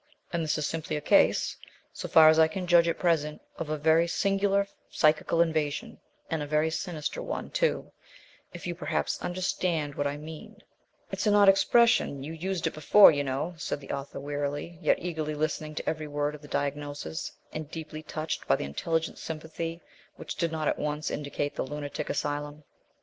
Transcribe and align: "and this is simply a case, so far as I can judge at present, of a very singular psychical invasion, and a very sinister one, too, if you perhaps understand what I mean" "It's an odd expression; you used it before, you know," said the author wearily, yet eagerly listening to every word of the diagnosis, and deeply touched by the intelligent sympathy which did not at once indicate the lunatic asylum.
"and 0.33 0.43
this 0.43 0.57
is 0.57 0.65
simply 0.65 0.95
a 0.95 1.01
case, 1.01 1.55
so 1.93 2.07
far 2.07 2.27
as 2.27 2.39
I 2.39 2.47
can 2.47 2.65
judge 2.65 2.87
at 2.87 2.97
present, 2.97 3.39
of 3.57 3.69
a 3.69 3.77
very 3.77 4.07
singular 4.07 4.67
psychical 4.89 5.41
invasion, 5.43 5.99
and 6.27 6.41
a 6.41 6.47
very 6.47 6.71
sinister 6.71 7.21
one, 7.21 7.51
too, 7.51 7.91
if 8.51 8.65
you 8.65 8.73
perhaps 8.73 9.21
understand 9.21 9.93
what 9.93 10.07
I 10.07 10.17
mean" 10.17 10.57
"It's 11.11 11.27
an 11.27 11.35
odd 11.35 11.49
expression; 11.49 12.23
you 12.23 12.33
used 12.33 12.65
it 12.65 12.73
before, 12.73 13.11
you 13.11 13.23
know," 13.23 13.53
said 13.59 13.79
the 13.79 13.91
author 13.91 14.19
wearily, 14.19 14.79
yet 14.81 14.97
eagerly 14.99 15.35
listening 15.35 15.75
to 15.75 15.87
every 15.87 16.07
word 16.07 16.33
of 16.33 16.41
the 16.41 16.47
diagnosis, 16.47 17.31
and 17.53 17.69
deeply 17.69 18.01
touched 18.01 18.47
by 18.47 18.55
the 18.55 18.63
intelligent 18.65 19.19
sympathy 19.19 19.81
which 20.15 20.33
did 20.33 20.51
not 20.51 20.67
at 20.67 20.79
once 20.79 21.11
indicate 21.11 21.55
the 21.55 21.63
lunatic 21.63 22.09
asylum. 22.09 22.63